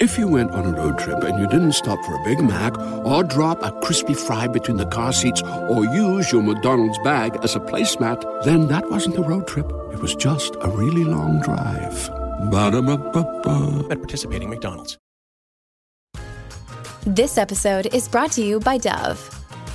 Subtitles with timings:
[0.00, 2.78] If you went on a road trip and you didn't stop for a Big Mac
[3.04, 7.54] or drop a crispy fry between the car seats or use your McDonald's bag as
[7.54, 9.66] a placemat, then that wasn't a road trip.
[9.92, 12.08] It was just a really long drive.
[12.50, 13.88] Ba-da-ba-ba-ba.
[13.90, 14.96] at participating McDonald's.
[17.04, 19.20] This episode is brought to you by Dove.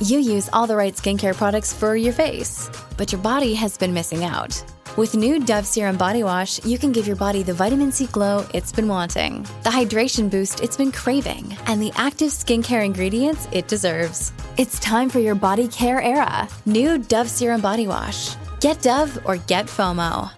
[0.00, 3.92] You use all the right skincare products for your face, but your body has been
[3.92, 4.64] missing out.
[4.96, 8.46] With new Dove Serum Body Wash, you can give your body the vitamin C glow
[8.54, 13.66] it's been wanting, the hydration boost it's been craving, and the active skincare ingredients it
[13.66, 14.32] deserves.
[14.56, 16.48] It's time for your body care era.
[16.64, 18.36] New Dove Serum Body Wash.
[18.60, 20.30] Get Dove or get FOMO.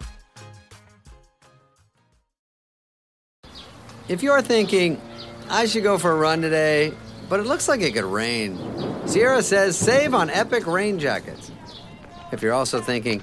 [4.08, 4.98] If you're thinking,
[5.50, 6.94] I should go for a run today,
[7.28, 8.58] but it looks like it could rain,
[9.06, 11.50] Sierra says save on epic rain jackets.
[12.32, 13.22] If you're also thinking,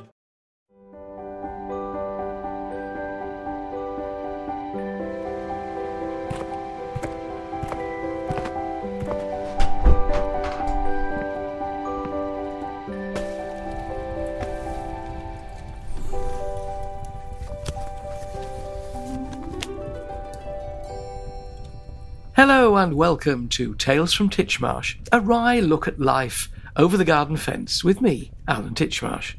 [22.43, 27.37] Hello and welcome to Tales from Titchmarsh, a wry look at life over the garden
[27.37, 29.35] fence with me, Alan Titchmarsh.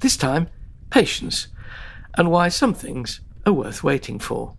[0.00, 0.48] This time,
[0.90, 1.46] patience,
[2.14, 4.56] and why some things are worth waiting for.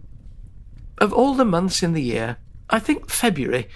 [0.99, 2.37] Of all the months in the year,
[2.69, 3.67] I think February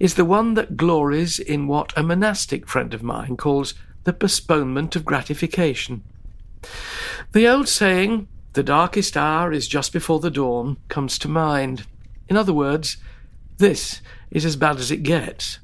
[0.00, 4.96] is the one that glories in what a monastic friend of mine calls the postponement
[4.96, 6.02] of gratification.
[7.30, 11.86] The old saying, the darkest hour is just before the dawn, comes to mind.
[12.28, 12.96] In other words,
[13.58, 15.58] this is as bad as it gets.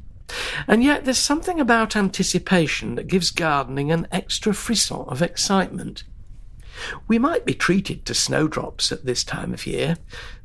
[0.66, 6.04] And yet there's something about anticipation that gives gardening an extra frisson of excitement.
[7.08, 9.96] We might be treated to snowdrops at this time of year,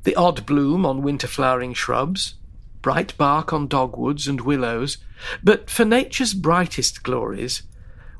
[0.03, 2.35] the odd bloom on winter flowering shrubs,
[2.81, 4.97] bright bark on dogwoods and willows,
[5.43, 7.63] but for nature's brightest glories,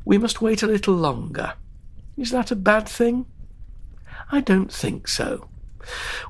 [0.06, 1.54] we must wait a little longer.
[2.18, 3.26] Is that a bad thing?
[4.32, 5.50] I don't think so.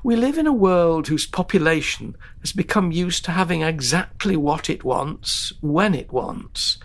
[0.02, 4.84] We live in a world whose population has become used to having exactly what it
[4.84, 6.78] wants, when it wants.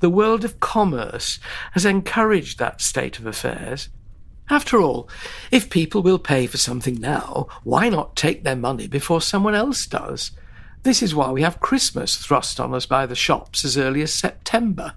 [0.00, 1.38] The world of commerce
[1.72, 3.88] has encouraged that state of affairs.
[4.48, 5.08] After all,
[5.50, 9.86] if people will pay for something now, why not take their money before someone else
[9.86, 10.30] does?
[10.84, 14.14] This is why we have Christmas thrust on us by the shops as early as
[14.14, 14.94] September.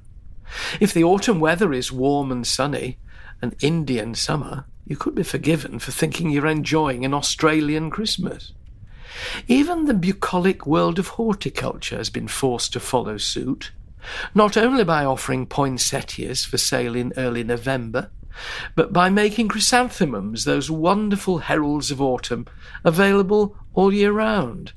[0.79, 2.99] If the autumn weather is warm and sunny,
[3.41, 8.51] an Indian summer, you could be forgiven for thinking you're enjoying an Australian Christmas.
[9.47, 13.71] Even the bucolic world of horticulture has been forced to follow suit,
[14.33, 18.09] not only by offering poinsettias for sale in early November,
[18.75, 22.47] but by making chrysanthemums, those wonderful heralds of autumn,
[22.83, 24.73] available all year round.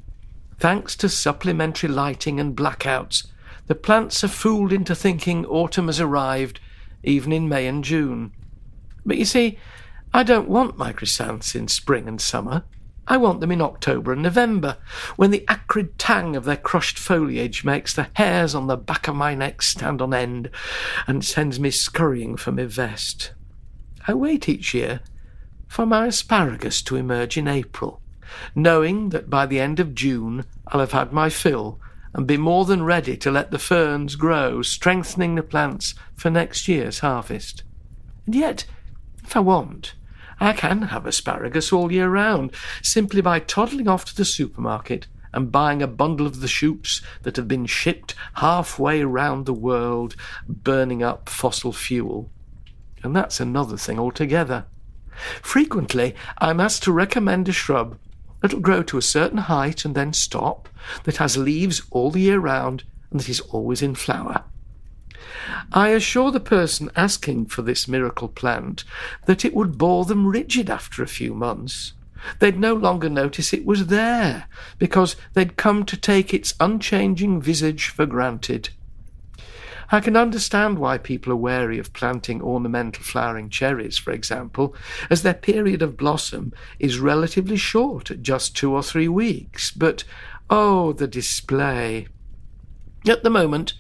[0.58, 3.28] Thanks to supplementary lighting and blackouts,
[3.66, 6.60] the plants are fooled into thinking autumn has arrived,
[7.02, 8.32] even in May and June.
[9.06, 9.58] But you see,
[10.14, 12.64] I don't want my chrysanths in spring and summer.
[13.08, 14.76] I want them in October and November,
[15.16, 19.16] when the acrid tang of their crushed foliage makes the hairs on the back of
[19.16, 20.50] my neck stand on end
[21.06, 23.32] and sends me scurrying for my vest.
[24.06, 25.00] I wait each year
[25.66, 28.02] for my asparagus to emerge in April,
[28.54, 31.80] knowing that by the end of June I'll have had my fill
[32.12, 36.68] and be more than ready to let the ferns grow, strengthening the plants for next
[36.68, 37.62] year's harvest.
[38.26, 38.66] And yet,
[39.24, 39.94] if I want,
[40.40, 42.52] I can have asparagus all year round,
[42.82, 47.36] simply by toddling off to the supermarket and buying a bundle of the shoots that
[47.36, 50.14] have been shipped halfway round the world,
[50.46, 52.30] burning up fossil fuel.
[53.02, 54.66] And that's another thing altogether.
[55.42, 57.98] Frequently, I'm asked to recommend a shrub
[58.40, 60.68] that'll grow to a certain height and then stop,
[61.04, 64.44] that has leaves all the year round, and that is always in flower.
[65.72, 68.84] I assure the person asking for this miracle plant
[69.26, 71.92] that it would bore them rigid after a few months.
[72.38, 74.46] They'd no longer notice it was there,
[74.78, 78.70] because they'd come to take its unchanging visage for granted.
[79.94, 84.74] I can understand why people are wary of planting ornamental flowering cherries, for example,
[85.10, 89.70] as their period of blossom is relatively short at just two or three weeks.
[89.70, 90.04] But
[90.48, 92.06] oh, the display!
[93.06, 93.74] At the moment,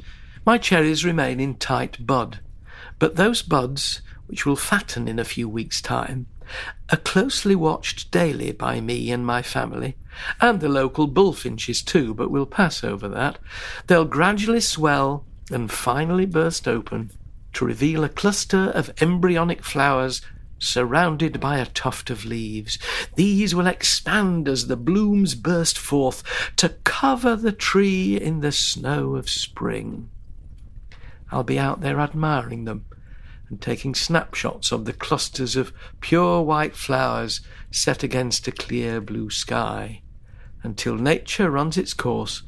[0.44, 2.40] my cherries remain in tight bud,
[2.98, 6.26] but those buds, which will fatten in a few weeks' time,
[6.90, 9.96] are closely watched daily by me and my family,
[10.40, 13.38] and the local bullfinches too, but we'll pass over that.
[13.86, 17.10] They'll gradually swell and finally burst open
[17.52, 20.22] to reveal a cluster of embryonic flowers
[20.58, 22.78] surrounded by a tuft of leaves.
[23.16, 26.22] These will expand as the blooms burst forth
[26.56, 30.08] to cover the tree in the snow of spring.
[31.32, 32.84] I'll be out there admiring them
[33.48, 37.40] and taking snapshots of the clusters of pure white flowers
[37.70, 40.02] set against a clear blue sky
[40.62, 42.42] until nature runs its course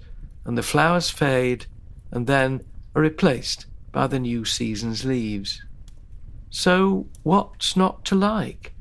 [0.44, 1.64] and the flowers fade
[2.10, 2.62] and then
[2.94, 5.64] are replaced by the new season's leaves.
[6.50, 8.74] So, what's not to like?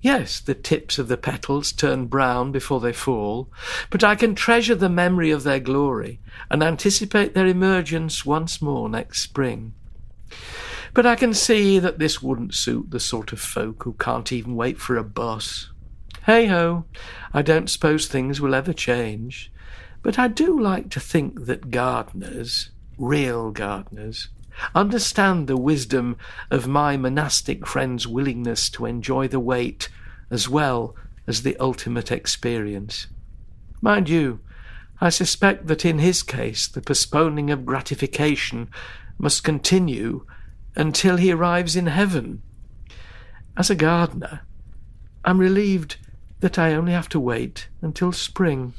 [0.00, 3.50] Yes, the tips of the petals turn brown before they fall,
[3.90, 8.88] but I can treasure the memory of their glory and anticipate their emergence once more
[8.88, 9.74] next spring.
[10.94, 14.54] But I can see that this wouldn't suit the sort of folk who can't even
[14.54, 15.70] wait for a bus.
[16.24, 16.84] Hey ho,
[17.34, 19.50] I don't suppose things will ever change,
[20.02, 24.28] but I do like to think that gardeners, real gardeners,
[24.74, 26.16] understand the wisdom
[26.50, 29.88] of my monastic friend's willingness to enjoy the wait
[30.30, 30.94] as well
[31.26, 33.06] as the ultimate experience.
[33.80, 34.40] Mind you,
[35.00, 38.68] I suspect that in his case the postponing of gratification
[39.18, 40.26] must continue
[40.74, 42.42] until he arrives in heaven.
[43.56, 44.40] As a gardener,
[45.24, 45.96] I'm relieved
[46.40, 48.74] that I only have to wait until spring.